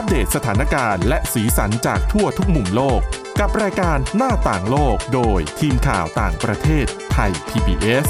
[0.00, 3.00] อัปเดตสถานการณ์และสีสันจากทั่วทุกมุมโลก
[3.40, 8.06] กับรายการหน้าต่างโลกโดยทีมข่าวต่างประเทศไทย PBS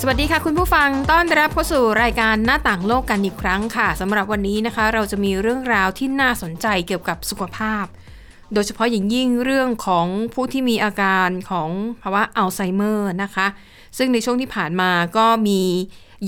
[0.00, 7.86] สวัสดีค่ะคุณผู้ฟังต้อนรับเข้าสู่รายการหน้าต่างโลกกันอีกครั้งค่ะสำหรับวันนี้นะคะ เราจะมีเรื่องราวที่น่าสนใจเกี่ยวกับสุขภาพ
[8.54, 11.70] โดยเฉพาะอย่างยิ่งเรื่องของผู้ที่มีอาการของ
[12.02, 13.46] ภาวะอัลไซเมอร์นะคะ
[13.98, 15.60] ซึ่งในช่วงที่ผ่านมาก็มี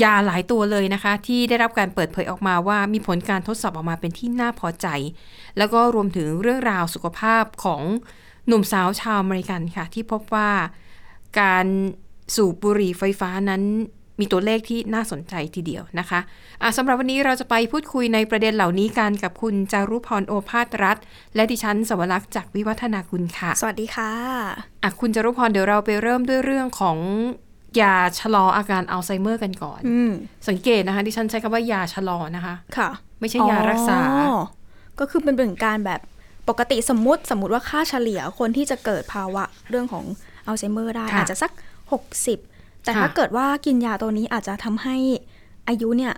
[0.02, 4.86] ยาหลายตัวเลยนะคะ ที่ได้รับการเปิดเผยออกมาว่ามีผลการทดสอบออกมาเป็นที่น่าพอใจ
[5.58, 7.82] แล้วก็รวมถึงเรื่องราวสุขภาพของ
[8.46, 10.50] หนุ่มสาวชาวอเมริกันค่ะ ที่พบว่า
[11.40, 11.66] การ
[12.34, 13.62] สูบบุหรี่ไฟฟ้านั้น
[14.22, 20.96] มีตัวเลขที่น่าสนใจทีเดียวนะคะะสำหรับวันนี้เราจะไปพูดคุยในประเด็นเหล่านี้กันกับคุณจารุพรโอภาสรัฐ
[21.34, 24.12] และดิฉันสวรักษ์จากวิวัฒนาคุณค่ะ สวัสดีค่ะ
[24.82, 26.98] อะคุณจารุพรเดี๋ยวเราไปเริ่มด้วยเรื่องของ
[27.80, 30.10] ยาชะลออาการอัลไซเมอร์กันก่อนอืม
[30.48, 32.88] สังเกตนะคะดิฉันใช้คำว่ายาชะลอนะคะค่ะ
[33.20, 34.38] ไม่ใช่ยารักษาอ๋อ
[34.98, 36.00] ก็คือเป็นเป็นการแบบ
[36.48, 40.04] ปกติสมมติสมมติว่าค่าเฉลี่ยคนที่จะเกิดภาวะเรื่องของ
[40.46, 41.52] อัลไซเมอร์ได้ค่ะอาจจะสัก
[41.92, 42.51] 60
[42.84, 44.96] แต่ค่ะถ้าเกิดว่ากินยาตัวนี้อาจจะทำให้
[45.68, 46.14] อายุเนี่ย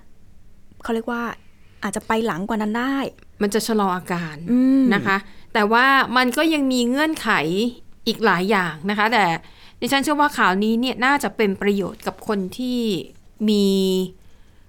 [0.82, 1.22] เขาเรียกว่า
[1.82, 2.96] อาจจะไปหลังกว่านั้นได้
[3.42, 5.16] มันจะชะลออาการอืมนะคะ
[5.54, 7.28] แต่ว่ามันก็ยังมีเงื่อนไข
[8.06, 9.24] อีกหลายอย่างนะคะ แต่
[9.80, 12.78] ดิฉันเชื่อว่าข่าวนี้เนี่ยน่าจะเป็นประโยชน์กับคนที่
[13.48, 13.64] มี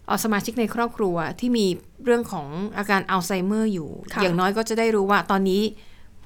[0.05, 1.65] เอ่อสมาชิกในครอบครัวที่มี
[2.05, 5.61] เรื่องของอาการอัลไซเมอร์อยู่ค่ะอย่างน้อยก็จะได้รู้ว่าตอนนี้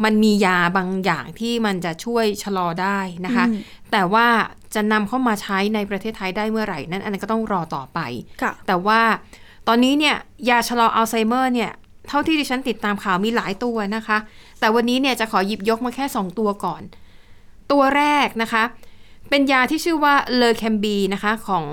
[0.03, 4.27] มันมียาบางอย่างที่มันจะช่วยชะลอได้นะคะอืมแต่ว่า
[4.75, 7.99] จะนำเข้ามาใช้ในประเทศไทยได้เมื่อไหร่นั้น อันนั้นก็ต้องรอต่อไป
[8.41, 9.01] ค่ะแต่ว่า
[9.67, 10.15] ตอนนี้เนี่ย
[10.49, 11.71] ยาชะลออัลไซเมอร์เนี่ย
[12.07, 14.17] เท่าที่ดิฉันติดตามข่าวมีหลายตัวนะคะ
[14.59, 16.81] แต่วันนี้เนี่ยจะขอหยิบยกมาแค่ 2 ตัวก่อน
[17.71, 18.63] ตัวแรกนะคะ
[19.29, 21.65] เป็นยาที่ชื่อว่าเลอแคมบีนะคะของ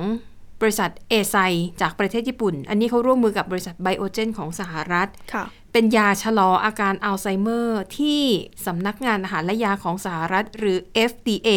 [0.60, 1.36] บริษัทเอไซ
[1.80, 8.20] จากประเทศญี่ปุ่น อันนี้เขาร่วมมือกับบริษัทไบโอเจนของสหรัฐค่ะเป็นยาชะลออาการอัลไซเมอร์ที่
[8.66, 10.78] สำนักงานอาหารและยาของสหรัฐหรือ
[11.10, 11.50] FDA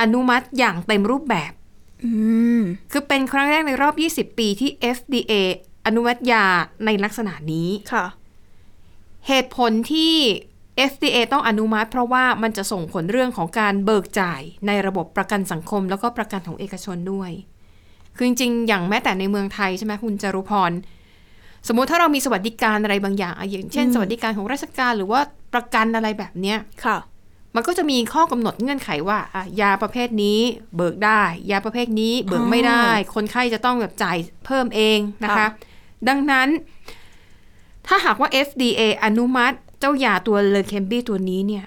[0.00, 1.52] อนุมัติอย่างเต็มรูปแบบ
[2.04, 2.12] อื
[2.60, 5.32] มคือเป็นครั้งแรกในรอบ 20 ปีที่ FDA
[5.86, 6.44] อนุมัติยา
[6.84, 8.06] ในลักษณะนี้ค่ะ
[9.28, 10.14] เหตุผลที่
[10.90, 17.30] FDA ต้องอนุมัติเพราะว่ามันจะส่งผลเรื่องของการเบิกจ่ายในระบบประกันสังคม แล้วก็ประกันของเอกชนด้วย
[18.16, 20.72] คือจริงๆ อย่างแม้แต่ในเมืองไทยใช่ไหมคุณจารุพร
[21.68, 25.20] สมมุติถ้าเรามีสวัสดิการอะไรบางอย่างอะอย่าง เช่นอืมสวัสดิการของราชการหรือว่า
[25.54, 26.98] ประกันอะไรแบบเนี้ยค่ะ
[27.54, 30.38] มันก็จะมีข้อกำหนดเงื่อนไขว่าอะยาประเภทนี้
[30.76, 34.16] เบิกได้ ยาประเภทนี้เบิกไม่ได้ คนไข้จะต้องแบบจ่าย
[34.46, 35.48] เพิ่มเองนะคะค่ะ
[36.08, 36.48] ดังนั้น
[37.86, 41.66] ถ้าหากว่า FDA อนุมัติเจ้ายาตัวเลเคมบีตัวนี้เนี่ย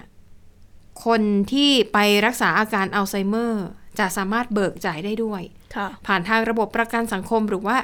[1.04, 1.20] คน
[1.52, 3.66] ที่ไปรักษาอาการอัลไซเมอร์
[3.98, 5.42] จะสามารถเบิกจ่ายได้ด้วย
[5.76, 7.76] ค่ะผ่านทางระบบประกันสังคมหรือว่า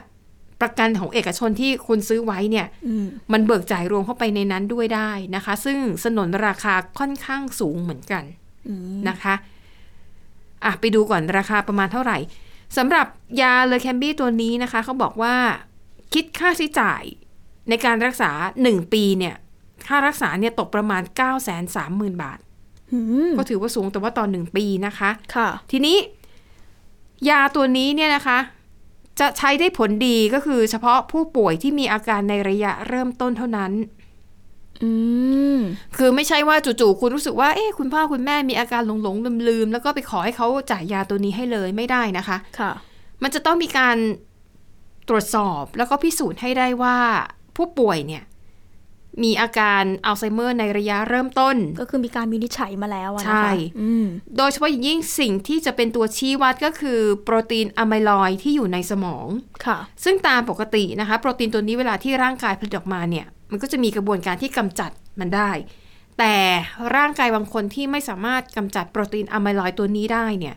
[0.61, 8.25] ประกันของเอกชนที่คุณซื้อไว้เนี่ยอืมมันเบิกจ่ายรวมเข้าไปในนั้นด้วยได้นะคะ ซึ่งสนนราคาค่อนข้างสูงเหมือนกัน
[8.69, 9.35] อืมนะคะ
[10.65, 12.19] อะไปดูก่อนราคาประมาณเท่าไหร่
[12.77, 13.07] สำหรับ
[13.41, 15.35] ยาเลอแคมบี้ตัวนี้นะคะเขาบอกว่า
[16.15, 17.03] คิดค่าใช้จ่าย
[17.69, 18.31] ในการรักษา
[18.63, 19.35] 1 ปีเนี่ย
[19.87, 22.39] ค่ารักษาเนี่ยตกประมาณ 9 3 0 0 0 0 บาท
[22.93, 25.97] อืมก็ถือว่าสูงแต่ว่าตอน1ปีนะคะ ค่ะ ทีนี้
[27.29, 28.39] ยาตัวนี้เนี่ยนะคะ
[29.21, 33.73] จะใช้ได้ผลดีก็คือเฉพาะผู้ป่วยที่มีอาการในระยะเริ่มต้นเท่านั้น
[34.83, 34.91] อื
[35.57, 35.59] ม
[35.97, 42.73] คือไม่ใช่ว่าจู่ๆคุณรู้สึกว่า เอ๊ะคุณพ่อคุณแม่มีอาการหลงๆลืมๆแล้วก็ไปขอให้เขาจ่ายยาตัวนี้ให้เลยไม่ได้นะคะ ค่ะ
[43.23, 43.97] มันจะต้องมีการ
[45.09, 46.97] ตรวจสอบแล้วก็พิสูจน์ให้ได้ว่า
[47.57, 48.23] ผู้ป่วยเนี่ย
[49.23, 53.49] มีอาการอัลไซเมอร์ในระยะเริ่มต้น ก็คือมีการวินิจฉัยมาแล้วอะนะคะใช่
[53.81, 59.27] อืมโดยเฉพาะอย่างยิ่งสิ่งที่จะเป็นตัวชี้วัดก็คือโปรตีนอะไมลอยด์ที่อยู่ในสมอง
[59.67, 65.51] ค่ะ ซึ่งตามปกตินะคะ โปรตีนตัวนี้เวลาที่ร่างกายผลิตออกมาเนี่ย มันก็จะมีกระบวนการที่กำจัดมันได้
[66.19, 66.35] แต่
[66.97, 70.57] ร่างกายบางคนที่ไม่สามารถกำจัดโปรตีนอะไมลอยด์ตัวนี้ได้เนี่ย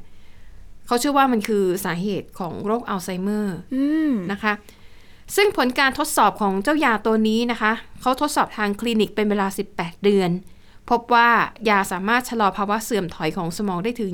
[0.87, 4.53] เขาเชื่อว่ามันคือสาเหตุของโรคอัลไซเมอร์อืมนะคะ
[5.35, 10.29] ซึ่งผลการทดสอบของเจ้ายาตัวนี้นะคะ เขาทดสอบทางคลินิกเป็นเวลา 18 เดือน
[10.89, 11.29] พบว่า
[11.69, 14.11] ยาสามารถชะลอภาวะเสื่อมถอยของสมองได้ถึง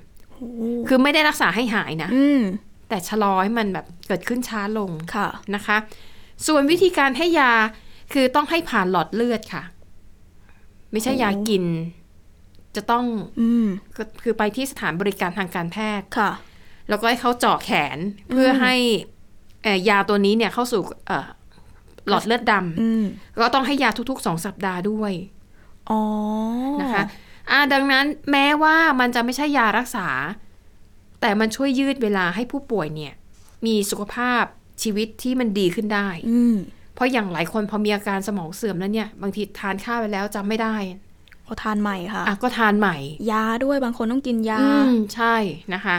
[0.00, 2.40] 27%คือไม่ได้รักษาให้หายนะอืม
[2.88, 5.76] แต่ชะลอให้มันแบบเกิดขึ้นช้าลงค่ะนะคะ
[6.46, 7.52] ส่วนวิธีการให้ยา
[8.12, 9.62] คือต้องให้ผ่านหลอดเลือดค่ะ
[10.92, 11.64] ไม่ใช่โอ้ยากิน
[12.76, 13.04] จะต้อง
[13.40, 16.30] อืมก็คือไปที่สถานบริการทางการแพทย์ค่ะ
[16.88, 17.98] แล้วก็ให้เขาเจาะแขน
[18.30, 19.13] เพื่ออมให้เอ่อ
[19.88, 21.26] ยาตัวนี้เนี่ยเข้าสู่เอ่อ
[22.08, 25.12] หลอดเลือดดอืมำก็ต้องให้ยาทุกๆสองสัปดาห์ด้วย
[25.90, 26.00] อ๋อ
[26.80, 27.04] นะคะ
[27.50, 30.08] อ่าดังนั้นแม้ว่ามันจะไม่ใช่ยารักษา
[31.20, 33.12] แต่มันช่วยยืดเวลาให้ผู้ป่วยเนี่ย
[33.66, 34.42] มีสุขภาพ
[34.82, 36.56] ชีวิตที่มันดีขึ้นได้อืม
[36.94, 40.74] เพราะอย่างหลายคนพอมีอาการสมองเสื่อมแล้วเนี่ย บางทีทานข้าวไปแล้วจำไม่ได้
[41.46, 42.96] พอทานใหม่ค่ะอะก็ทานใหม่
[43.32, 45.34] ยาด้วยบางคนต้องกินยาอืมใช่
[45.74, 45.96] นะคะ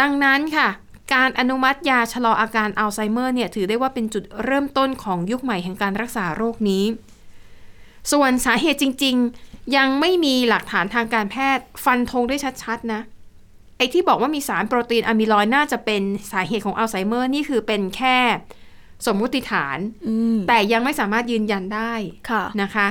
[0.00, 0.68] ดังนั้นค่ะ
[1.14, 6.84] การอนุมัติยาชะลออาการอัลไซเมอร์เนี่ยถือได้ว่าเป็นจุดเริ่มต้นของยุคใหม่แห่งการรักษาโรคนี้
[8.12, 9.16] ส่วนสาเหตุจริง
[9.46, 13.00] ๆ ยังไม่มีหลักฐานทางการแพทย์ฟันธงได้ชัดๆนะ
[13.76, 18.18] ไอ้ที่บอกว่ามีสารโปรตีนอะมิลอยด์น่าจะเป็นสาเหตุของอัลไซเมอร์นี่คือเป็นแค่
[19.06, 21.92] สมมุติฐานอืมแต่ยังไม่สามารถยืนยันได้
[22.30, 22.86] ค่ะนะคะ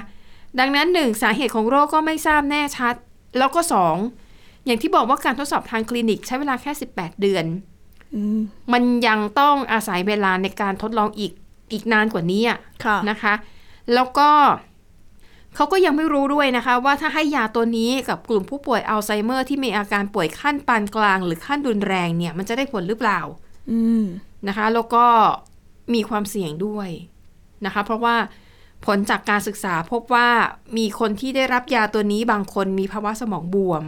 [0.59, 2.95] ดังนั้นหนึ่งสาเหตุของโรคก็ไม่ทราบแน่ชัด
[3.37, 3.95] แล้วก็สอง
[4.65, 7.70] อย่างที่บอกว่าการทดสอบทางคลินิกใช้เวลาแค่ 18 เดือนอื
[8.37, 8.39] ม
[8.73, 11.31] มันยังต้องอาศัยเวลาในการทดลองอีก
[11.71, 13.33] อีกนานกว่านี้อะค่ะนะคะ
[13.93, 14.29] แล้วก็
[15.55, 23.19] เขาก็ยังไม่รู้ด้วยนะคะ ว่าถ้าให้ยาตัวนี้กับกลุ่มผู้ป่วยอัลไซเมอร์ที่มีอาการป่วยขั้นปานกลาง หรือขั้นรุนแรงเนี่ย มันจะได้ผลหรือเปล่า
[23.71, 24.03] อืม
[24.47, 25.05] นะคะ แล้วก็
[25.93, 26.89] มีความเสี่ยงด้วย
[27.65, 28.15] นะคะ เพราะว่า
[28.85, 30.29] ผลจากการศึกษาพบว่า
[30.77, 33.83] มีคนที่ได้รับยาตัวนี้บางคนมีภาวะสมองบวม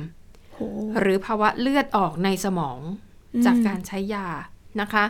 [0.53, 0.59] โห
[0.99, 3.12] หรือภาวะเลือดออกในสมองอืม
[3.45, 4.27] จากการใช้ยา
[4.81, 5.05] นะคะ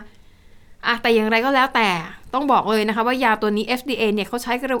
[0.86, 1.88] อะแต่อย่างไรก็แล้วแต่
[2.34, 4.78] ต้องบอกเลยนะคะว่ายาตัวนี้ FDA เนี่ยเขาใช้กระ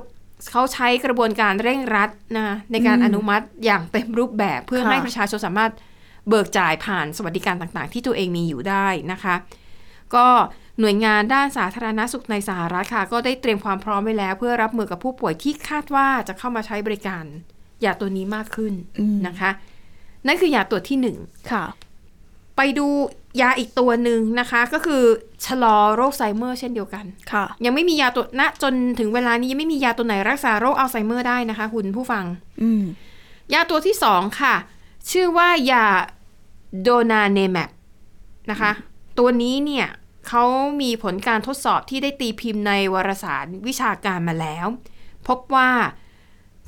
[0.50, 5.72] เขาใช้กระบวนการเร่งรัดนะในการอนุมัติอย่างเต็มรูปแบบเพื่อให้ประชาชนสามารถ
[6.28, 9.34] เบิกจ่ายผ่านสวัสดิการต่างๆ ที่ตัวเองมีอยู่ได้นะคะ
[10.14, 10.26] ก็
[10.80, 17.24] หน่วยงานด้านสาธารณสุขในสหรัฐค่ะ ก็ได้เตรียมความพร้อมไว้แล้ว เพื่อรับมือกับผู้ป่วยที่คาดว่าจะเข้ามาใช้บริการ
[17.84, 19.50] ยาตัวนี้มากขึ้นอืมนะคะ
[20.26, 21.16] นั่นคือยาตัวที่หนึ่ง
[21.50, 21.64] ค่ะ
[22.56, 22.86] ไปดู
[23.40, 25.02] ยาอีกตัวหนึ่งนะคะ ก็คือ
[25.46, 32.24] ชะลอโรคไซเมอร์เช่นเดียวกัน ค่ะ ยังไม่มียาตัวณจนถึงเวลานี้ยังไม่มียาตัวไหนรักษาโรคอัลไซเมอร์ได้นะคะ คุณผู้ฟัง
[32.62, 32.82] อืม
[33.54, 34.54] ยาตัวที่สองค่ะ
[35.10, 35.84] ชื่อว่ายา
[36.82, 37.70] โดนาเนแมป
[38.50, 38.70] นะคะ
[39.18, 39.86] ตัวนี้เนี่ย
[40.28, 40.44] เขา
[40.80, 44.66] มีผลการทดสอบที่ได้ตีพิมพ์ในวารสารวิชาการมาแล้ว
[45.28, 45.70] พบว่า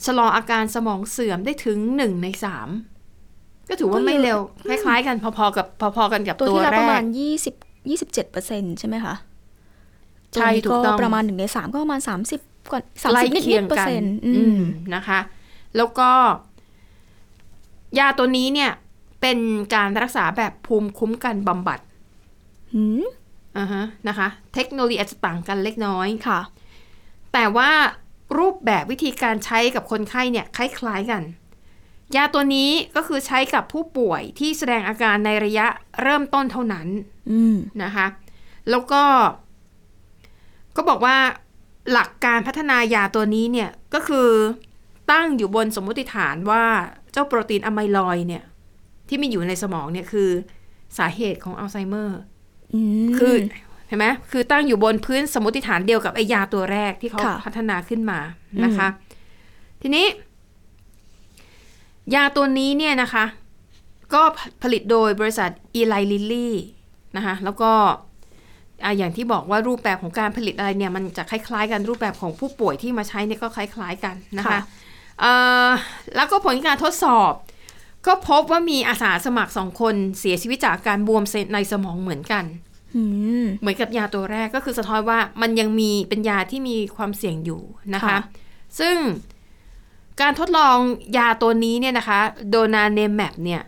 [0.05, 2.69] ชะลออาการสมองเสื่อมได้ถึงหนึ่งในสาม
[3.69, 5.67] ก็ถือว่าไม่เร็ว คล้ายๆ กันพอๆกับ
[5.97, 7.55] พอๆกันกับตัวตัวที่แล้วแรประมาณกยี่สิบ
[7.89, 9.15] ยี่สิบเจ็ดเปอร์เซ็นใช่ไหมคะ
[10.35, 12.41] ใช่ตัวนี้ถูกต้องประมาณหนึ่งในสามก็ประมาณสามสิบ
[12.71, 14.61] กว่าสามไล่สิบนิดเคียงๆเปอกัร์นเซ็นต์อือืมม
[14.95, 15.19] นะคะ
[15.77, 16.11] แล้วก็
[17.99, 18.71] ยาตัวนี้เนี่ย
[19.21, 19.39] เป็น
[19.75, 21.81] การรักษาแบบภูมิคุ้มกันบำบัด
[22.75, 23.03] หืม
[23.59, 26.41] อ่าฮะนะคะ เทคโนโลยีอาจจะต่างกันเล็กน้อยค่ะ
[27.33, 27.71] แต่ว่า
[28.39, 31.23] รูปแบบวิธีการใช้กับคนไข้เนี่ย คล้ายๆกัน
[32.15, 35.67] ยาตัวนี้ก็คือใช้กับผู้ป่วยที่แสดงอาการในระยะ
[36.03, 36.89] เริ่มต้นเท่านั้น
[37.31, 38.07] อืมนะคะ
[38.71, 39.03] แล้วก็
[40.77, 41.17] ก็บอกว่า
[41.93, 44.29] หลักการพัฒนายาตัวนี้เนี่ยก็คือ
[45.13, 46.65] ตั้งอยู่บนสมมติฐานว่า
[47.13, 48.45] เจ้าโปรตีนอะไมลอยด์เนี่ย
[49.09, 50.31] ที่มีอยู่ในสมองเนี่ยคือ
[50.99, 52.21] สาเหตุของอัลไซเมอร์
[52.75, 53.35] อืมคือ
[53.89, 58.19] เห็นไหมคือตั้งอยู่บนพื้นสมมติฐานเดียวกับไอยาตัวแรกที่เขาค่ะพัฒนาขึ้นมา
[58.65, 58.89] นะคะ
[59.83, 60.05] ทีนี้
[62.15, 63.25] ยาตัวนี้เนี่ยนะคะ
[64.15, 64.23] ก็
[64.63, 66.55] ผลิตโดยบริษัทอีไลลิลลี่
[67.17, 67.73] นะคะ แล้วก็
[68.85, 74.61] อะอย่างที่บอกว่ารูปแบบของการผลิตอะไรเนี่ย มันจะคล้ายๆ กันรูปแบบของผู้ป่วยที่มาใช้เนี่ยก็คล้าย ๆ กันนะคะค่ะ
[75.21, 75.33] เอ่
[75.67, 75.71] อ
[76.17, 77.33] แล้วก็ผลการทดสอบ
[78.07, 82.45] ก็พบว่ามีอาสาสมัครสองคนเสียชีวิตจากการบวมในสมองเหมือนกัน
[82.97, 83.03] อื
[83.43, 87.61] มเหมือนกับยาตัวแรกก็คือสะท้อนว่ามันยังมีเป็นยาที่มีความเสี่ยงอยู่
[87.95, 88.19] นะคะค่ะ
[88.79, 88.97] ซึ่ซึ่ง
[90.21, 90.79] การทดลอง
[91.17, 93.63] ยาตัวนี้เนี่ยนะคะโดนาเนแมบเนี่ย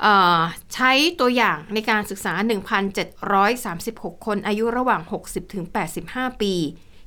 [0.00, 0.38] เอ่อ
[0.74, 2.32] ใช้ตัวอย่างในการศึกษา
[3.28, 5.64] 1,736 คนอายุระหว่าง 60 ถึง
[6.04, 6.54] 85 ปี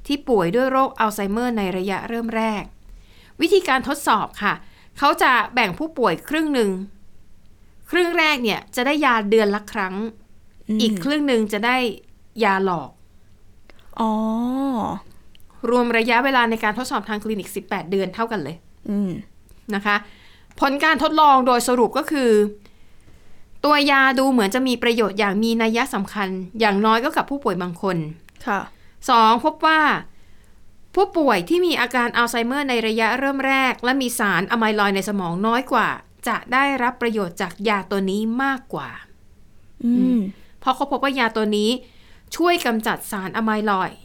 [0.07, 2.63] ที่ป่วยด้วยโรคอัลไซเมอร์ในระยะเริ่มแรก
[3.41, 4.53] วิธีการทดสอบค่ะ
[4.97, 6.71] เขาจะแบ่งผู้ป่วยครึ่งหนึ่ง
[7.91, 9.95] ครึ่งแรกเนี่ยจะได้ยาเดือนละครั้ง
[10.81, 11.77] อีกครึ่งหนึ่งจะได้
[12.43, 12.89] ยาหลอก
[13.99, 14.11] อ๋อ
[15.69, 18.55] รวมระยะเวลาในการทดสอบทางคลินิก 18 เดือนเท่ากันเลย
[18.89, 19.11] อืม
[19.75, 19.95] นะคะ
[20.59, 22.31] ผลการทดลองโดยสรุปก็คือ
[23.65, 27.97] ตัวยาดูเหมือนจะมีประโยชน์อย่างมีนัยสำคัญ อย่างน้อยก็กับผู้ป่วยบางคน
[28.47, 28.59] ค่ะ
[29.03, 29.43] 2.
[29.45, 29.81] พบว่า
[30.95, 35.89] ผู้ป่วยที่มีอาการอัลไซเมอร์ในระยะเริ่มแรก และมีสารอะไมลอยด์ในสมองน้อยกว่า
[36.27, 38.89] จะได้รับประโยชน์จากยาตัวนี้มากกว่า
[39.85, 40.19] อืม
[40.59, 41.69] เพราะเขาพบว่ายาตัวนี้
[42.35, 43.99] ช่วยกำจัดสารอะไมลอยด์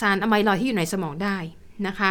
[0.00, 1.36] สารอะไมลอยด์ที่อยู่ในสมองได้
[1.86, 2.10] นะคะ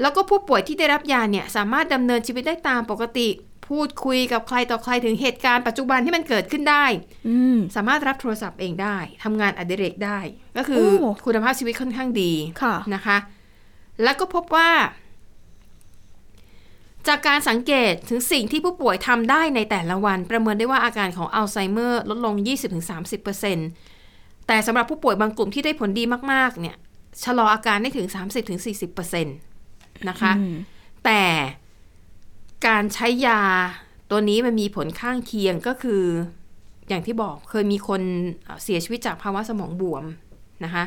[0.00, 3.28] แล้วก็ผู้ป่วยที่ได้รับยาเนี่ยสามารถดำเนินชีวิตได้ตามปกติ
[3.68, 6.84] พูดคุยกับใครต่อใครถึงเหตุการณ์ปัจจุบันที่มันเกิดขึ้นได้
[7.28, 10.20] อืมสามารถรับโทรศัพท์เองได้ทำงานอดิเรกได้
[10.56, 12.32] ก็คือโอ้คุณภาพชีวิตค่อนข้างดี
[12.62, 13.16] ค่ะนะคะ
[14.02, 14.70] แล้วก็พบว่า
[17.08, 22.34] จากการสังเกตถึงสิ่งที่ผู้ป่วยทำได้ในแต่ละวัน ประเมินได้ว่าอาการของอัลไซเมอร์ลดลง
[23.20, 26.76] 20-30%แต่สำหรับผู้ป่วยบางกลุ่มที่ได้ผลดีมากๆ เนี่ย
[27.24, 28.06] ชะลออาการได้ถึง
[28.66, 30.56] 30-40%นะคะอืม
[31.04, 31.22] แต่
[32.66, 33.40] การใช้ยา
[34.10, 36.02] ตัวนี้มันมีผลข้างเคียงก็คือ
[36.88, 38.02] อย่างที่บอกเคยมีคน
[38.44, 40.04] เอ่อเสียชีวิตจากภาวะสมองบวม
[40.64, 40.84] นะคะ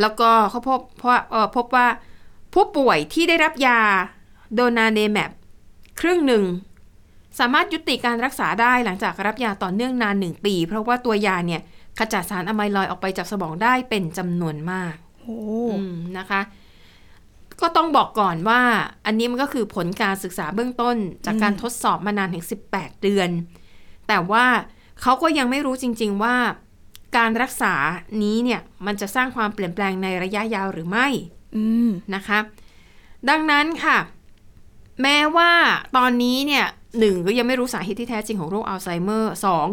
[0.00, 1.86] แล้วก็เขาพบเพราะเอ่อพบว่า
[2.54, 3.80] ผู้ป่วยที่ได้รับยา
[4.54, 5.30] โดนาเนแมป
[6.00, 6.44] ครึ่งหนึ่ง
[7.38, 11.62] สามารถยุติการรักษาได้หลังจากรับยาต่อเนื่องนานหนึ่งปี เพราะว่าตัวยาเนี่ย
[11.98, 15.07] ขจัดสารอะไมลอยด์ออกไปจากสมองได้เป็นจำนวนมากโอ้อืม
[16.18, 16.40] นะคะ
[17.60, 18.60] ก็ต้องบอกก่อนว่า
[19.06, 23.30] อันนี้มันก็คือผลการศึกษาเบื้องต้น จากการทดสอบมานานถึง 18 เดือน
[24.08, 24.46] แต่ว่า
[25.02, 26.36] เขาก็ยังไม่รู้จริง ๆว่า
[27.16, 27.74] การรักษา
[28.22, 31.08] นี้เนี่ยมันจะสร้างความเปลี่ยนแปลงในระยะยาวหรือไม่
[31.56, 32.38] อืมนะคะ
[33.28, 33.98] ดังนั้นค่ะ
[35.02, 35.50] แม้ว่า
[35.96, 36.64] ตอนนี้เนี่ย
[36.98, 39.66] หนึ่งก็ยังไม่รู้สาเหตุที่แท้จริงของโรคอัลไซเมอร์สอง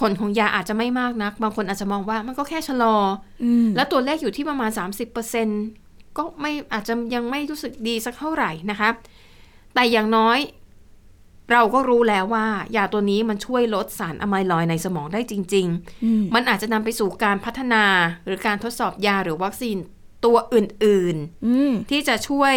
[0.00, 2.96] ผลของยาอาจจะไม่มากนัก บางคนอาจจะมองว่ามันก็แค่ชะลอ
[3.44, 4.70] อืมแล้วตัวเลขอยู่ที่ประมาณ
[5.38, 8.88] 30%ก็ไม่อาจจะยังไม่รู้สึกดีสักเท่าไหร่นะคะ
[9.74, 10.38] แต่อย่างน้อย
[11.52, 15.66] เราก็รู้แล้วว่ายาตัวนี้มันช่วยลดสารอะไมลอยด์ในสมองได้จริง
[16.04, 17.84] อืมๆมันอาจจะนำไปสู่การพัฒนา
[18.24, 19.76] หรือการทดสอบยาหรือวัคซีน
[20.24, 21.16] ตัวอื่น
[21.46, 22.54] อืมๆที่จะช่วย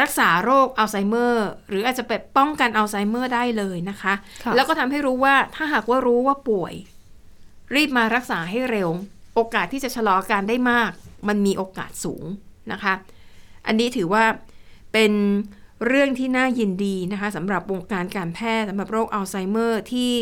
[0.00, 6.74] รักษาโรคอัลไซเมอร์ หรืออาจจะไปป้องกันอัลไซเมอร์ได้เลยนะคะค่ะแล้วก็ทำให้รู้ว่าถ้าหากว่ารู้ว่าป่วย
[7.74, 8.88] รีบมารักษาให้เร็ว
[9.34, 10.90] โอกาสที่จะชะลออาการได้มาก
[11.28, 12.24] มันมีโอกาสสูง
[12.72, 12.94] นะคะ
[13.66, 14.24] อันนี้ถือว่า
[14.92, 15.12] เป็น
[15.86, 20.12] เรื่องที่น่ายินดีนะคะสำหรับวงการการแพทย์สำหรับโรคอัลไซเมอร์ที่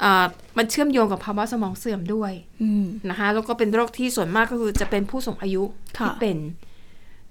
[0.00, 0.26] เอ่อ
[0.58, 2.32] มันเชื่อมโยงกับภาวะสมองเสื่อมด้วย
[2.62, 5.62] อืมนะคะแล้วก็เป็นโรคที่ส่วนมากก็คือจะเป็นผู้สูงอายุ
[5.98, 6.36] ค่ะที่เป็น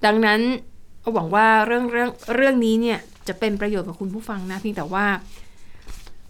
[0.05, 0.41] ดังนั้น
[1.03, 5.05] ก็หวังว่าเรื่องเรื่องเรื่องนี้เนี่ยจะเป็นประโยชน์กับคุณผู้ฟังนะเพียงแต่ว่า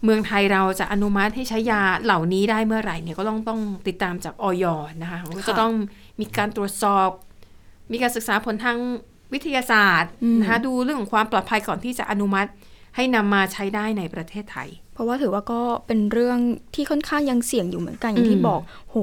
[0.03, 4.65] เมืองไทยเราจะอนุมัติให้ใช้ยาเหล่านี้ได้เมื่อไหร่เนี่ยก็ต้องต้องติดตามจากออย
[5.01, 5.73] นะคะมันก็จะต้อง
[6.19, 7.09] มีการตรวจสอบ
[7.91, 8.77] มีการศึกษาผลทาง
[9.33, 12.49] วิทยาศาสตร์อืมนะคะดูเรื่องของความปลอดภัยก่อนที่จะอนุมัติ
[12.95, 16.39] ให้นำมาใช้ได้ในประเทศไทย เพราะว่าถือว่าก็เป็นเรื่อง
[16.75, 18.95] ที่ค่อนข้างยังเสี่ยงอยู่เหมือนกันอย่างที่อืมบอก โห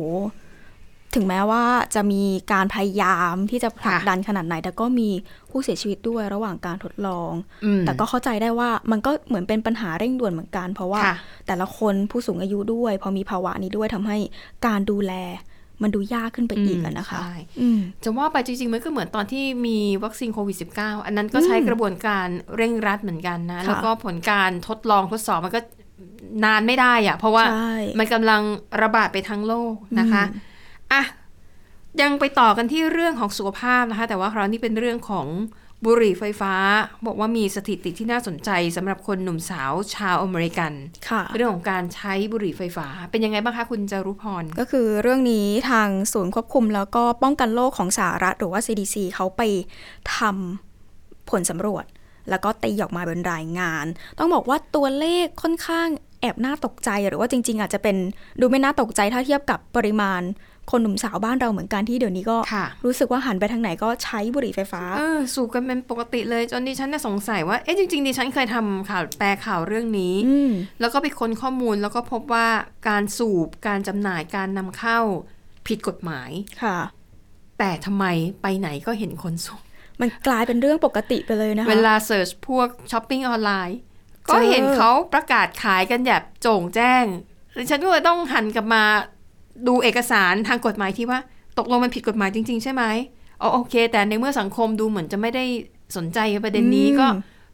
[1.14, 2.22] ถึงแม้ว่าจะมี
[2.52, 5.08] การพยายามที่จะผลักค่ะดันขนาดไหน แต่ก็มี
[5.50, 7.32] ผู้เสียชีวิตด้วยระหว่างการทดลอง
[7.64, 11.14] อืมแต่ก็เข้าใจได้ว่ามันก็เหมือนเป็นปัญหาเร่งด่วนเหมือนกัน เพราะว่าค่ะ
[11.46, 14.18] แต่ละคนผู้สูงอายุด้วย พอมีภาวะนี้ด้วยทำให้
[14.66, 15.14] การดูแล
[15.82, 25.60] มันดูยากขึ้นไปอีกอะนะคะใช่อืมจะว่าไปจริงๆ มันก็เหมือนตอนที่มีวัคซีนโควิด -19 อันนั้นก็ใช้อืมกระบวนการเร่งรัดเหมือนกันนะค่ะแล้วก็ผลการทดลองทดสอบมันก็
[26.44, 28.42] นานไม่ได้อะเพราะว่าใช่มันกำลัง
[28.82, 30.24] ระบาดไปทั้งโลกนะคะ
[30.92, 31.02] อืมอะ
[32.00, 35.26] ยังไปต่อกันที่เรื่องของสุขภาพนะคะ แต่ว่าคราวนี้เป็นเรื่องของ
[35.86, 36.54] บุหรี่ไฟฟ้า
[37.06, 40.72] บอกว่ามีสถิติที่น่าสนใจสำหรับคนหนุ่มสาวชาวอเมริกัน
[41.08, 49.42] ค่ะเรื่องของการใช้บุหรี่ไฟฟ้า เป็นยังไงบ้างคะคุณจารุพร ก็คือเรื่องนี้ทางศูนย์ควบคุมแล้วก็ป้องกันโรคของสหรัฐหรือว่า CDC เขาไป
[50.16, 51.84] ทำผลสำรวจ
[52.30, 53.86] แล้วก็ตีออกมาเป็นรายงาน
[54.18, 55.88] ต้องบอกว่าตัวเลขค่อนข้าง
[56.20, 57.96] แอบน่าตกใจหรือว่าจริง ๆ อาจจะเป็น
[58.40, 60.22] ดูไม่น่าตกใจถ้าเทียบกับปริมาณ
[60.70, 72.48] คนหนุ่มสาวบ้านเราเหมือนกันที่เดี๋ยวนี้ก็ค่ะรู้สึกว่าหันไปทางไหนก็ใช้บุหรี่ไฟฟ้าเออสูบกันเป็นปกติเลยจนดิฉันน่ะสงสัยว่าเอ๊ะจริงๆดิฉันเคยทำข่าวแปลข่าวเรื่องนี้อืมแล้วก็ไปค้นข้อมูลแล้วก็พบว่า
[72.88, 74.98] การสูบการจำหน่ายการนำเข้า
[75.66, 76.30] ผิดกฎหมาย
[76.62, 76.78] ค่ะ
[77.58, 78.04] แต่ทำไม
[78.42, 79.60] ไปไหนก็เห็นคนสูบ
[80.00, 83.78] มันกลายเป็นเรื่องปกติไปเลยนะคะ เวลาเสิร์ชพวกช้อปปิ้งออนไลน์
[84.26, 87.04] เจอก็เห็นเขาประกาศขายกันแบบโจ่งแจ้ง
[87.58, 88.84] ดิฉันก็เลยต้องหันกลับมา
[89.66, 91.18] ดูเอกสารทางกฎหมายที่ว่า
[91.58, 92.82] ตกลงมันผิดกฎหมายจริง ๆ ใช่ไหม
[93.42, 95.44] อ๋อโอเค แต่ในเมื่อสังคมดูเหมือนจะไม่ได้
[95.96, 97.06] สนใจประเด็นนี้อืมก็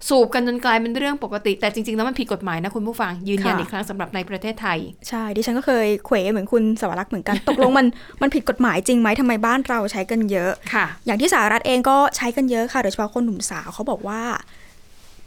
[0.09, 7.87] สูบกันจนกลายเป็นเรื่องปกติ แต่จริง ๆ แล้วมันผิดกฎหมายนะคุณผู้ฟังยืนยันค่ะอีกครั้งสำหรับในประเทศไทย ใช่ ดิฉันก็เคยเขวเหมือนคุณสวรักษ์เหมือนกันตกลงมัน
[8.23, 14.21] มันผิดกฎหมายจริงไหมทำไมบ้านเราใช้กันเยอะค่ะ อย่างที่สหรัฐเองก็ใช้กันเยอะค่ะโดยเฉพาะคนหนุ่มสาวเขาบอกว่า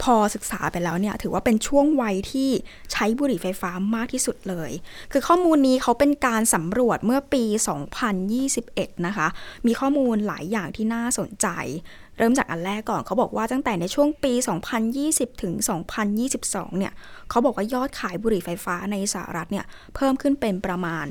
[0.02, 2.50] พอศึกษาไปแล้วเนี่ยถือว่าเป็นช่วงวัยที่
[2.92, 4.70] ใช้บุหรี่ไฟฟ้ามากที่สุดเลย
[5.12, 7.44] คือข้อมูลนี้เขาเป็นการสำรวจเมื่อปี
[8.24, 9.28] 2021 นะคะ
[9.66, 11.48] มีข้อมูลหลายอย่างที่น่าสนใจ
[12.18, 14.32] เริ่มจากอันแรกก่อนเขาบอกว่าตั้งแต่ในช่วงปี
[14.86, 15.54] 2020 ถึง
[16.16, 16.92] 2022 เนี่ย
[17.30, 21.06] เขาบอกว่ายอดขายบุหรี่ไฟฟ้าในสหรัฐเนี่ยเพิ่มขึ้นเป็นประมาณ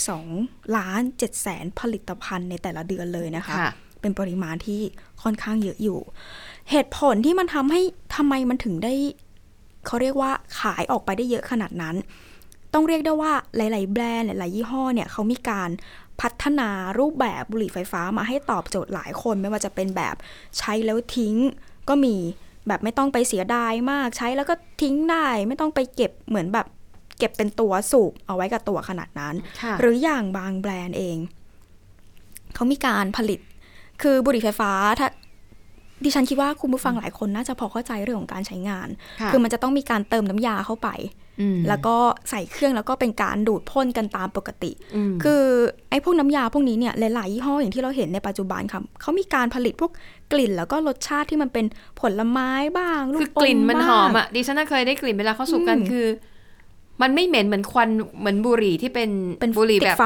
[0.00, 4.80] 22 ล้าน7แสนผลิตภัณฑ์ในแต่ละเดือนเลยนะคะคะ เป็นปริมาณที่
[5.22, 6.00] ค่อนข้างเยอะอยู่
[6.70, 7.80] เหตุผลที่มันทำให้
[8.16, 8.94] ทำไมมันถึงได้
[9.86, 10.30] เขาเรียกว่า
[10.60, 11.96] ขายออกไปได้เยอะขนาดนั้น
[12.74, 15.70] ต้องเรียกได้ว่าหลาย ๆ แบรนด์หลาย ๆ ยี่ห้อเนี่ยเขามีการ
[16.20, 20.16] พัฒนารูปแบบบุหรี่ไฟฟ้ามาให้ตอบโจทย์หลายคน ไม่ว่าจะเป็นแบบ
[20.58, 21.34] ใช้แล้วทิ้ง
[21.88, 22.16] ก็มี
[22.68, 26.66] แบบไม่ต้องไปเสียดายมากใช้แล้วก็ทิ้งได้ ไม่ต้องไปเก็บเหมือนแบบ
[27.18, 31.16] เก็บเป็นตัวสูบเอาไว้กับตัวขนาดนั้นค่ะหรืออย่างบางแบรนด์เอง
[32.54, 33.40] เขามีการผลิต
[34.02, 35.08] คือบุหรี่ไฟฟ้าถ้า
[36.04, 38.88] ดิฉันคิดว่าคุณผู้ฟังหลายคนน่าจะพอเข้าใจเรื่องของการใช้งาน
[39.20, 40.88] ค่ะคือมันจะต้องมีการเติมน้ำยาเข้าไป
[41.54, 41.96] มแล้วก็
[42.30, 44.72] ใส่เครื่องแล้วก็เป็นการดูดพ่นกันตามปกติ
[45.10, 45.42] มคือ
[45.90, 49.90] ไอ้พวกน้ำยาพวกนี้เนี่ยหลายๆยี่ห้ออย่างที่เราเห็นในปัจจุบันค่ะเขามีการผลิตพวก
[50.32, 51.66] กลิ่น แล้วก็รสชาติที่มันเป็น
[52.00, 56.06] ผลไม้บ้างลูคือกกลิ่นมันบ้างหอมอะดิฉันน่ะเคยได้กลิ่นเวลาเขาสูบกันอืมคือ
[57.02, 57.88] มันไม่เหม็นเหมือนควัน
[58.18, 60.04] เหมือนบุหรี่ที่เป็นเป็นบุหรี่ติแบดบไฟ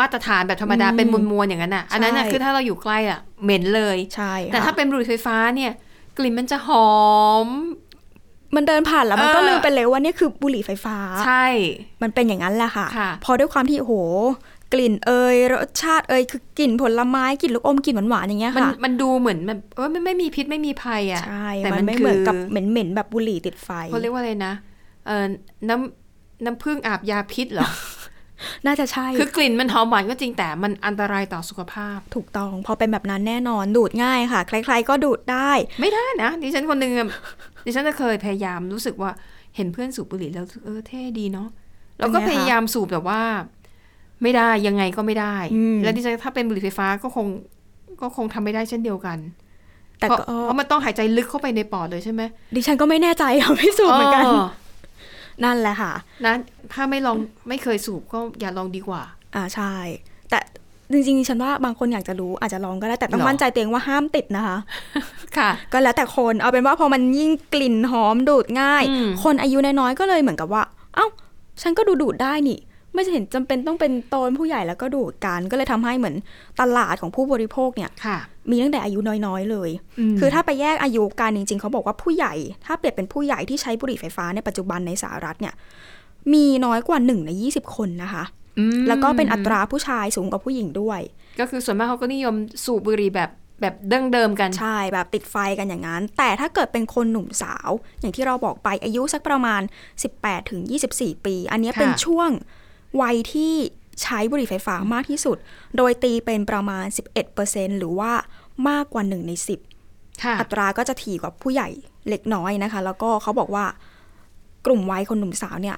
[0.00, 5.72] มาตรฐานแบบธรรมดาอืมเป็นมวลๆอย่างนั้นอะ อันนั้นน่ะใช่คือถ้าเราอยู่ใกล้อะเหม็นเลยใช่แต่ค่ะถ้าเป็นบุหรี่ไฟฟ้าเนี่ย
[6.18, 6.90] กลิ่นมันจะหอ
[7.46, 7.48] ม
[8.56, 11.44] มันเดินผ่านแล้วมันก็เออลืมไปเลยว่าเนี่ยคือบุหรี่ไฟฟ้า ใช่
[12.02, 13.94] มันเป็นอย่างนั้นแหละค่ะค่ะพอด้วยความที่โอ้โห
[14.72, 24.52] กลิ่นเอยรสชาติเอยคือกลิ่นผลไม้กลิ่นลูกอมกลิ่นหวานๆอย่างเงี้ยมันค่ะมันดูเหมือนแบบเออไม่ไม่มีพิษไม่มีภัยอะใช่แต่มัมันนไม่คือเหมือนกับเหม็นๆแบบบุหรี่ติดไฟเขาเรียกว่าอะไรนะ
[25.06, 25.24] เออ
[25.68, 27.68] น้ำน้ำผึ้งอาบยาพิษเหรอ
[28.66, 37.08] น่าจะใช่ คือกลิ่นมันหอมหวานก็จริงแต่มันอันตรายต่อสุขภาพ ถูกต้องพอเป็นแบบนั้นแน่นอนดูดง่ายค่ะ ใคร ๆ ก็ดูดได้ ไม่ได้นะดิฉันคนหนึ่งอะ
[37.66, 39.10] ดิฉันจะเคยพยายามรู้สึกว่า
[39.56, 41.48] เห็นเพื่อนสูบบุหรี่แล้วเออเท่ดีเนาะ
[41.98, 43.20] แล้วก็เป็นไงคะพยายามสูบแต่ว่า
[44.22, 47.26] ไม่ได้ยังไงก็ไม่ได้อืมแล้วดิฉันถ้าเป็นบุหรี่ไฟฟ้าก็คง
[48.00, 49.18] ก็คงทำไม่ได้เช่นเดียวกัน
[49.98, 52.22] แต่เพราะก็เพราะมันต้องหายใจลึกเข้าไปในปอดเลยใช่ไหม
[52.56, 54.44] ดิฉันก็ไม่แน่ใจค่ะไม่สูบเหมือนกันเออ
[55.44, 55.92] นั่นแหละค่ะ
[56.24, 56.34] นะ
[56.72, 57.16] ถ้าไม่ลอง
[57.48, 59.02] ไม่เคยสูบก็อย่าลองดีกว่า
[59.34, 59.72] อ่าใช่
[60.30, 60.38] แต่
[60.92, 64.56] จริงๆดิฉันว่าบางคนอยากจะรู้อาจจะลองก็ได้แต่ต้องหรอมั่นใจตัวเองว่าห้ามติดนะคะ
[65.36, 70.62] ค่ะ ก็แล้วแต่คนเอาเป็นว่าพอมันยิ่งกลิ่นหอมดูดง่ายอืมคนอายุน้อยๆก็เลยเหมือนกับว่า
[70.94, 71.06] เอ้า
[71.62, 72.58] ฉันก็ดูดูดได้นี่
[72.94, 76.16] ไม่เห็นจำเป็นต้องเป็นโตนผู้ใหญ่แล้วก็ดูดกันก็เลยทำให้เหมือน
[76.60, 78.18] ตลาดของผู้บริโภคเนี่ยค่ะ
[78.50, 79.70] มีตั้งแต่อายุน้อยๆเลย
[80.12, 82.34] มคือถ้าไปแยกอายุการจริง ๆ เขาบอกว่าผู้ใหญ่
[82.66, 85.54] ถ้าเปรียบเป็นผู้ใหญ่ที่ใช้บุหรี่ไฟฟ้าในปัจจุบันในสหรัฐเนี่ย
[86.32, 88.24] มีน้อยกว่าหนึ่งในยี่สิบคนนะคะ
[88.58, 91.00] อืมแล้วก็เป็นอัตราผู้ชายสูงกว่าผู้หญิงด้วย
[91.40, 99.62] ก็คือส่วนมากเขาก็นิยมสูบบุหรี่แบบแบบดั้งเดิมกัน ใช่ แบบติดไฟกันอย่างนั้น แต่ถ้าเกิดเป็นคนหนุ่มสาว อย่างที่เราบอกไปอายุสักประมาณ
[100.04, 100.60] 18ถึง
[100.92, 102.30] 24 ปี อันเนี้ยค่ะเป็นช่วง
[103.02, 103.54] วัยที่
[104.02, 105.36] ใช้บุหรี่ไฟฟ้ามากที่สุด
[105.76, 106.84] โดยตีเป็นประมาณ
[107.32, 108.12] 11%หรือว่า
[108.68, 109.32] มากกว่า 1 ใน
[109.76, 111.68] 10ค่ะอัตราก็จะถี่กว่าผู้ใหญ่
[112.08, 113.64] เล็กน้อยนะคะ แล้วก็เขาบอกว่า
[114.66, 115.76] กลุ่มวัยคนหนุ่มสาวเนี่ย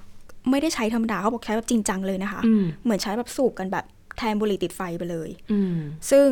[0.50, 3.84] ไม่ได้ใช้ธรรมดาเขาบอกใช้แบบจริงจังเลยนะคะอืมเหมือนใช้แบบสูบกันแบบ
[4.18, 5.76] แทนบุหรี่ติดไฟไปเลยอืม
[6.10, 6.26] ซึ่ง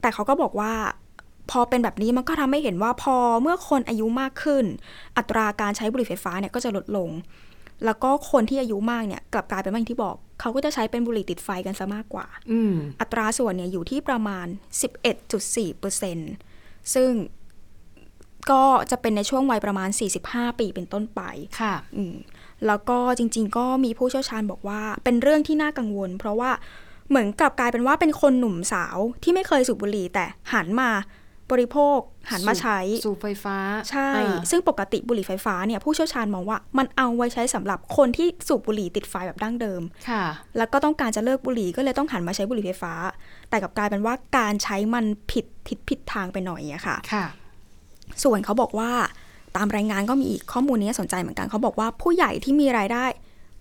[0.00, 0.72] แต่เขาก็บอกว่า
[1.50, 4.64] พอเป็นแบบนี้มันก็ทำให้เห็นว่าพอเมื่อคนอายุมากขึ้น
[5.16, 7.10] อัตราการใช้บุหรี่ไฟฟ้าเนี่ยก็จะลดลง
[7.84, 14.46] แล้วก็คนที่อายุมากเนี่ยกลับกลายเป็นว่าอย่างที่บอก เขาก็จะใช้เป็นบุหรี่ติดไฟกันซะมากกว่าอืมอัตราส่วนเนี่ยอยู่ที่ประมาณ
[16.10, 17.10] 11.4%ซึ่ง
[18.50, 19.88] ก็จะเป็นในช่วงวัยประมาณ
[20.24, 21.20] 45 ปีเป็นต้นไป
[21.60, 22.14] ค่ะอืม
[22.66, 26.50] แล้วก็จริง ๆ ก็มีผู้เชี่ยวชาญบอกว่า เป็นเรื่องที่น่ากังวล เพราะว่า
[27.08, 30.90] เหมือนกลับกลายเป็นว่าเป็นคนหนุ่มสาวที่ไม่เคยสูบบุหรี่แต่หันมา
[31.52, 31.98] บริโภค
[32.30, 33.56] หันมาใช้ สูบไฟฟ้า
[33.90, 40.24] ใช่อ่าซึ่งปกติบุหรี่ไฟฟ้าเนี่ยผู้เชี่ยวชาญมองว่ามันเอาไว้ใช้สำหรับคนที่สูบบุหรี่ติดไฟแบบดั้งเดิม ค่ะ
[40.56, 42.92] แล้วก็ต้องการจะเลิกบุหรี่ก็เลยต้องหันมาใช้บุหรี่ไฟฟ้า
[43.48, 47.24] แต่กลับกลายเป็นว่าการใช้มันผิดทิศผิดทางไปหน่อยอะค่ะ ค่ะ
[48.24, 48.90] ส่วนเขาบอกว่า
[49.56, 53.04] ตามรายงานก็มีอีกข้อมูลนี้น่าสนใจเหมือนกันเขาบอกว่าผู้ใหญ่ที่มีรายได้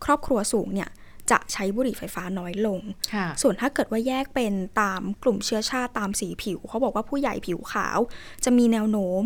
[0.06, 0.90] ครอบครัวสูงเนี่ย
[1.32, 2.80] จะใช้บุหรี่ไฟฟ้าน้อยลง
[3.14, 8.00] ค่ะส่วนถ้าเกิดว่าแยกเป็นตามกลุ่มเชื้อชาติตามสีผิว เขาบอกว่าผู้ใหญ่ผิวขาว
[8.44, 9.24] จะมีแนวโน้ม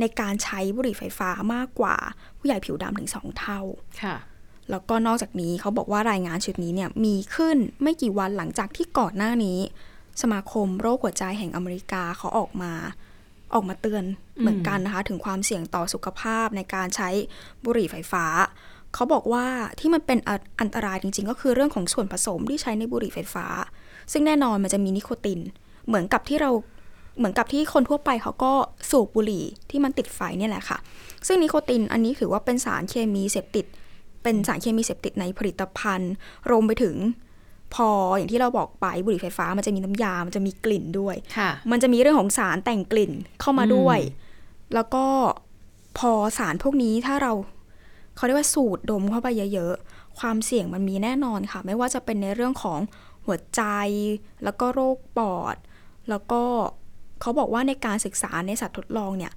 [0.00, 1.96] ในการใช้บุหรี่ไฟฟ้ามากกว่า
[2.38, 3.60] ผู้ใหญ่ผิวดำถึงสองเท่า
[4.02, 4.16] ค่ะ
[4.70, 9.58] แล้วก็นอกจากนี้เขาบอกว่ารายงานชุดนี้เนี่ยมีขึ้นไม่กี่วันหลังจากที่ก่อนหน้านี้
[10.22, 12.72] สมาคมโรคหัวใจแห่งอเมริกาเขาออกมา
[13.54, 14.04] ออกมาเตือน
[14.40, 17.10] เหมือนกันนะคะ ถึงความเสี่ยงต่อสุขภาพในการใช้
[17.64, 18.24] บุหรี่ไฟฟ้า
[18.94, 19.46] เขาบอกว่า
[19.80, 23.46] ที่มันเป็นอันอันตรายจริง ๆ ก็คือเรื่องของส่วนผสมที่ใช้ในบุหรี่ไฟฟ้า
[24.12, 25.40] ซึ่งแน่นอนมันจะมีนิโคติน
[25.86, 26.50] เหมือนกับที่เรา
[27.18, 28.52] เหมือนกับที่คนทั่วไปเขาก็
[28.90, 30.78] สูบบุหรี่ที่มันติดไฟเนี่ยแหละค่ะ
[31.26, 33.66] ซึ่งนิโคตินอันนี้ถือว่าเป็นสารเคมีเสพติด
[34.22, 36.12] เป็นสารเคมีเสพติดในผลิตภัณฑ์
[36.50, 36.96] รวมไปถึง
[37.74, 43.98] พออย่างที่เราบอกไปบุหรี่ไฟฟ้า มันจะมีน้ำยา มันจะมีกลิ่นด้วยค่ะมันจะมีเรื่องของสารแต่งกลิ่นเข้ามาด้วย
[44.74, 45.04] แล้วก็
[45.98, 47.32] พอสารพวกนี้ถ้าเรา
[48.16, 52.80] เขาเรียกว่าสูดดมเข้าไปเยอะๆ ความเสี่ยงมันมีแน่นอนค่ะ ไม่ว่าจะเป็นในเรื่องของ
[53.26, 53.62] หัวใจ
[54.44, 55.56] แล้วก็โรคปอด
[56.10, 56.42] แล้วก็
[57.20, 59.32] เขาบอกว่าในการศึกษาในสัตว์ทดลองเนี่ย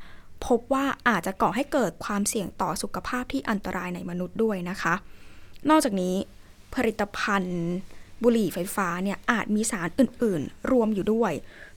[0.46, 4.94] พบว่าอาจจะก่อให้เกิดความเสี่ยงต่อสุขภาพที่อันตรายในมนุษย์ด้วยนะคะ
[5.70, 6.16] นอกจากนี้
[6.76, 7.66] ผลิตภัณฑ์
[8.24, 11.32] บุหรี่ไฟฟ้าเนี่ยอาจมีสารอื่น ๆ รวมอยู่ด้วย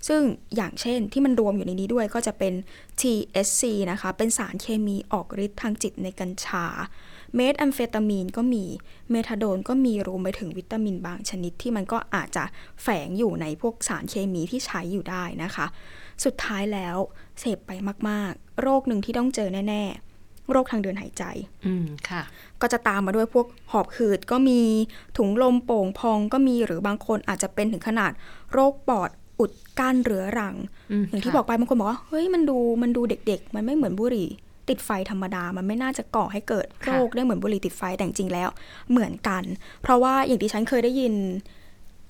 [0.08, 0.20] ซึ่ง
[0.56, 2.54] อย่างเช่นที่มันรวมอยู่ในนี้ด้วยก็จะเป็น
[3.00, 6.66] THC นะคะ เป็นสารเคมีออกฤทธิ์ทางจิตในกัญชา
[7.34, 8.64] เมทแอมเฟตามีนก็มี
[9.10, 12.44] เมทาโดนก็มีรวมไปถึงวิตามินบางชนิดที่มันก็อาจจะ
[12.82, 15.66] แฝงอยู่ในพวกสารเคมีที่ใช้อยู่ได้นะคะ
[16.24, 16.96] สุดท้ายแล้ว
[17.40, 17.70] เสพไป
[18.08, 19.84] มากๆ โรคหนึ่งที่ต้องเจอแน่
[20.18, 21.24] ๆโรคทางเดินหายใจ
[21.66, 22.22] อืม ค่ะ
[22.60, 24.60] ก็จะตามมาด้วยพวกหอบหืดก็มี
[25.16, 28.12] ถุงลมโป่งพองก็มีหรือบางคนอาจจะเป็นถึงขนาด
[28.52, 30.54] โรคปอด อุดกั้นเรื้อรัง
[30.90, 34.28] อืมอย่างที่ค่ะบอกไปบางคนบอกว่าเฮ้ยมันดูมันดูเด็ก ๆ มันไม่เหมือนบุหรี่
[34.68, 38.48] ติดไฟธรรมดา มันไม่น่าจะก่อให้เกิดโรคได้เหมือนบุหรี่ติดไฟแต่จริงๆแล้ว
[38.90, 39.42] เหมือนกัน
[39.82, 41.14] เพราะว่าอย่างที่ฉันเคยได้ยิน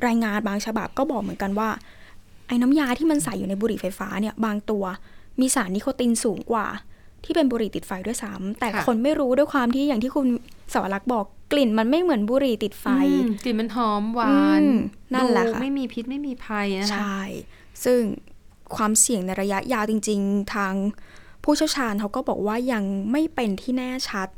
[0.06, 1.68] รายงานบางฉบับก็บอกเหมือนกันว่า
[2.48, 4.84] ไอ้น้ำยาที่มันใส่อยู่ในบุหรี่ไฟฟ้าเนี่ยบางตัว
[5.40, 6.66] มีสารนิโคตินสูงกว่า
[7.24, 10.26] ที่เป็นบุหรี่ติดไฟด้วยซ้ำแต่ค่ะคนไม่รู้ด้วยความที่อย่างที่คุณ
[10.72, 14.76] สวรักษ์บอกกลิ่นมันไม่เหมือนบุหรี่ติดไฟอืมกลิ่นมันหอมหวานอืม
[15.14, 17.20] นั่นแหละดูค่ะไม่มีพิษไม่มีภัยนะคะใช่
[17.84, 18.00] ซึ่ง
[18.76, 20.74] ความเสี่ยงในระยะยาวจริง ๆ ทาง
[21.44, 24.28] ผู้เชี่ยวชาญเขาก็บอกว่ายังไม่เป็นที่แน่ชัด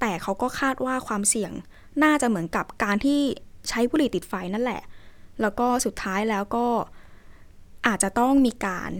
[0.00, 1.52] แต่เขาก็คาดว่าความเสี่ยง
[2.02, 3.20] น่าจะเหมือนกับการที่
[3.68, 4.82] ใช้บุหรี่ติดไฟนั่นแหละ
[5.40, 6.66] แล้วก็สุดท้ายแล้วก็
[7.86, 8.90] อาจจะต้องมีการ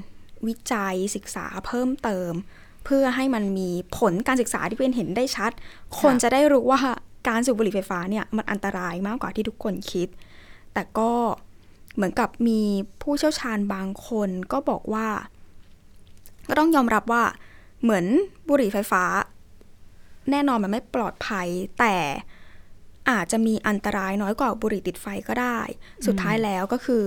[0.47, 5.51] วิจัยศึกษาเพิ่มเติมเพื่อให้มันมีผลการศึกษาที่เป็นเห็นได้ชัด
[6.01, 6.81] คนจะได้รู้ว่า
[7.29, 10.09] การสูบบุหรี่ไฟฟ้าเนี่ยมันอันตรายมากกว่าที่ทุกคนคิด
[10.75, 11.13] แต่ก็
[11.95, 12.61] เหมือนกับมี
[13.03, 15.09] ผู้เชี่ยวชาญบางคนก็บอกว่า
[16.49, 17.25] ก็ต้องยอมรับว่า
[17.83, 18.05] เหมือน
[18.49, 19.05] บุหรี่ไฟฟ้า
[20.31, 21.49] แน่นอนมันไม่ปลอดภัย
[21.79, 21.97] แต่
[23.11, 25.59] อาจจะมีอันตรายน้อยกว่าบุหรี่ติดไฟก็ได้
[26.07, 27.07] สุดท้ายแล้วก็คือ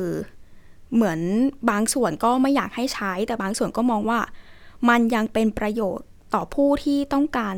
[0.96, 1.20] เหมือน
[1.70, 4.20] บางส่วนก็ไม่อยากให้ใช้ แต่บางส่วนก็มองว่า
[4.90, 7.56] มันยังเป็นประโยชน์ต่อผู้ที่ต้องการ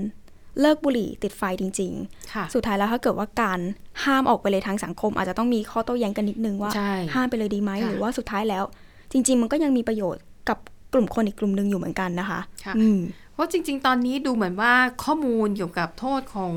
[0.61, 3.59] เลิกบุหรี่ติดไฟจริงๆค่ะสุดท้ายแล้วถ้าเกิดว่าการ
[4.03, 8.63] ห้ามออกไปเลยทางสังคม อาจจะต้องมีข้อโต้แย้งกันนิดนึงว่าใช่ห้ามไปเลยดีไหมค่ะหรือว่าสุดท้ายแล้ว
[9.11, 10.57] จริง ๆ มันก็ยังมีประโยชน์กับ
[10.93, 12.99] กลุ่มคนอีกกลุ่มหนึ่งอยู่เหมือนกันนะคะค่ะอืม
[13.33, 16.53] เพราะจริง ๆ ตอนนี้ดูเหมือนว่าข้อมูลเกี่ยวกับโทษของ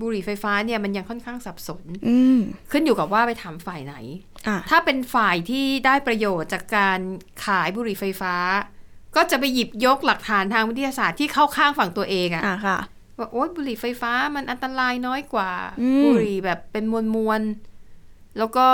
[0.00, 2.38] บุหรี่ไฟฟ้าเนี่ยมันยังค่อนข้างสับสนอืม
[2.70, 3.94] ขึ้นอยู่กับว่าไปถามฝ่ายไหน
[4.48, 6.98] อะถ้าเป็นฝ่ายที่ได้ประโยชน์จากการ
[7.44, 8.34] ขายบุหรี่ไฟฟ้า
[9.16, 12.78] ก็จะไปหยิบยกหลักฐานทางวิทยาศาสตร์ที่เข้าข้างฝั่งตัวเองอะอะค่ะ
[13.18, 18.68] ว่าโอ๊ยบุหรี่ไฟฟ้ามันอันตรายน้อยกว่าอืมบุหรี่แบบเป็นมวลมวลๆแล้วก็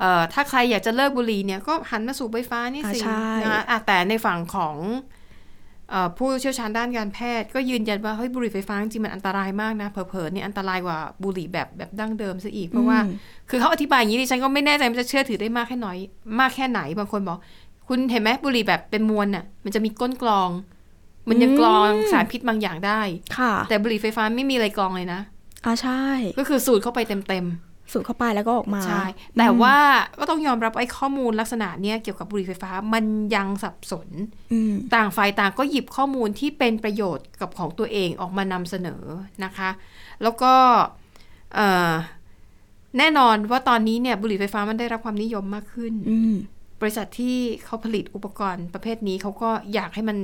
[0.00, 4.76] เอ่อถ้าใครอยากจะเลิกบุหรี่เนี่ยก็หันมาสูบไฟฟ้านี่อะสิใช่นะคะอะแต่ในฝั่งของ
[5.90, 13.14] เอ่อผู้เชี่ยวชาญด้านการแพทย์ ก็ยืนยันว่าเฮ้ยบุหรี่ไฟฟ้าจริงๆมันอันตรายมากนะเผลอๆเนี่ยอันตรายกว่าบุหรี่แบบแบบดั้งเดิมซะอีกเพราะว่าอืม
[13.50, 15.98] คือเขาอธิบายอย่างนี้ดิฉันก็ไม่แน่ใจมันจะเชื่อถือได้มากแค่น้อย
[16.40, 17.38] มากแค่ไหนบางคนบอก
[17.88, 20.50] คุณเห็นไหมบุหรี่แบบเป็นมวลน่ะ มันจะมีก้นกรอง
[21.28, 23.00] มันยังกรองสารพิษบางอย่างได้
[23.38, 25.20] ค่ะ แต่บุหรี่ไฟฟ้าไม่มีอะไรกรองเลยนะ
[25.64, 26.04] อะใช่
[26.38, 27.48] ก็คือสูดเข้าไปเต็ม
[27.92, 29.04] สูดเข้าไปแล้วก็ออกมาๆใช่
[29.38, 29.76] แต่ว่า
[30.18, 34.08] ก็ต้องยอมรับไอ้ข้อมูลลักษณะเนี้ยเกี่ยวกับบุหรี่ไฟฟ้ามันยังสับสน
[34.52, 39.02] อืมต่างฝ่ายต่างก็หยิบข้อมูลที่เป็นประโยชน์กับของตัวเองออกมานำเสนอ
[39.44, 39.70] นะคะ
[40.22, 40.52] แล้วก็
[41.54, 41.92] เอ่อ
[42.98, 46.34] แน่นอนว่าตอนนี้เนี่ยบุหรี่ไฟฟ้ามันได้รับความนิยมมากขึ้นอืม
[46.80, 50.18] บริษัทที่เขาผลิตอุปกรณ์ประเภทนี้เขาก็อยากให้มัน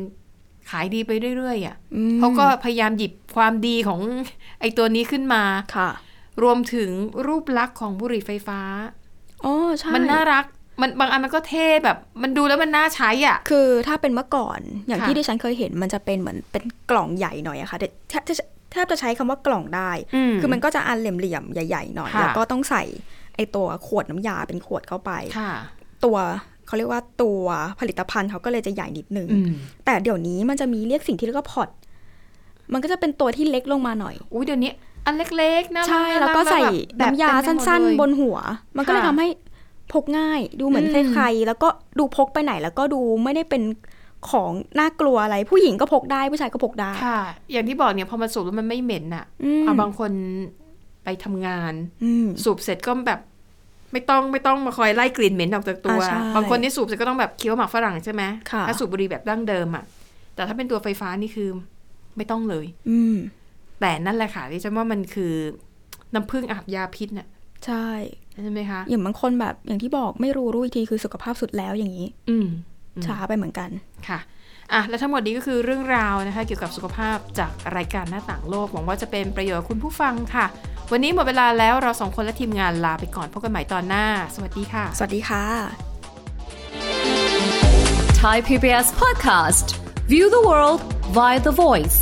[0.70, 4.00] ขายดีไปเรื่อยๆอะอืมเขาก็พยายามหยิบความดีของ
[4.60, 5.42] ไอ้ตัวนี้ขึ้นมา
[5.76, 5.90] ค่ะ
[6.42, 6.90] รวมถึง
[7.26, 8.60] รูปลักษณ์ของบุหรี่ไฟฟ้า
[9.44, 10.44] อ๋อใช่มันน่ารัก
[10.80, 18.34] มันบางอันมันก็เท่แบบมันดูแล้วมันน่าใช้อะ คือถ้าเป็นเมื่อก่อนอย่างค่ะที่ดิฉันเคยเห็นมันจะเป็นเหมือนเป็นกล่องใหญ่หน่อยอะค่ะแต่แทบจะ
[18.72, 19.90] แทบจะใช้คำว่ากล่องได้
[20.40, 22.82] คือมันก็จะอันเหลี่ยมๆใหญ่ ๆ หน่อยค่ะแล้วก็ต้องใส่
[23.36, 25.52] ไอตัวขวดน้ำยาเป็นขวดเข้าไปค่ะ
[26.04, 26.16] ตัว
[26.66, 27.44] เขาเรียกว่าตัว
[27.80, 29.52] ผลิตภัณฑ์เขาก็เลยจะใหญ่นิดนึงอืม
[29.84, 31.68] แต่เดี๋ยวนี้มันจะมีเรียกสิ่งที่เรียกว่าพอต
[32.72, 34.72] มันก็จะเป็นตัวที่เล็กลงมาหน่อย อุ้ยเดี๋ยวนี้
[35.06, 36.60] อันเล็กๆนะใช่แล้วก็ใส่
[37.00, 38.36] น้ำยาสั้น ๆบบนนหัว
[38.76, 39.28] มันก็เลยค่ะทำให้
[39.92, 43.62] พกง่าย ดูเหมือนอืมใครๆแล้วก็ดูพกไปไหน แล้วก็ดูไม่ได้เป็น
[44.30, 47.20] ของน่ากลัวอะไร ผู้หญิงก็พกได้ผู้ชายก็พกได้ค่ะ
[47.52, 50.10] อย่างที่บอกเนี่ยพอมันสูบแล้วมันไม่เหม็นอะอืมเอาบางคน
[51.04, 53.20] ไปทำงานอืมสูบเสร็จก็แบบ
[53.94, 59.84] ไม่ต้องไม่ต้องมาคอยไล่กลิ่นเหม็นออกจากตัวอ่าใช่บางคนที่สูบเสร็จก็ต้องแบบเคี้ยวหมากฝรั่งใช่ไหมค่ะถ้าสูบบุหรี่แบบดั้งเดิมอะ
[60.34, 61.48] แต่ถ้าเป็นตัวไฟฟ้านี่คือ
[62.16, 63.16] ไม่ต้องเลย อืม
[63.80, 65.32] แต่นั่นแหละค่ะที่ฉันว่ามันคือ
[66.14, 67.28] น้ำผึ้งอาบยาพิษน่ะ
[67.66, 67.86] ใช่
[68.42, 72.46] ใช่ไหมคะอย่างบางคนแบบอย่างที่บอกไม่รู้รู้อีกทีคือสุขภาพสุดแล้วอย่างนี้ อืม
[72.96, 73.70] อืมช้าไปเหมือนกัน
[74.08, 74.18] ค่ะ
[74.72, 80.46] อะและทั้งหมดนี้ก็คือเรื่องราวนะคะ เกี่ยวกับสุขภาพจากรายการหน้าต่างโลก หวังว่าจะเป็นประโยชน์กับคุณผู้ฟังค่ะ
[80.92, 85.44] วันนี้หมดเวลาแล้วเราสองคนและทีมงานลาไปก่อนพบกันใหม่ตอนหน้า สวัสดีค่ะ สวัสดีค่ะ
[88.22, 89.66] Thai PBS podcast.
[90.12, 90.80] View the world
[91.12, 91.98] via the voice.